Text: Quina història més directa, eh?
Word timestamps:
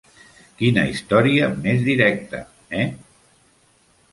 Quina 0.61 0.85
història 0.93 1.49
més 1.67 1.85
directa, 1.91 2.41
eh? 2.81 2.87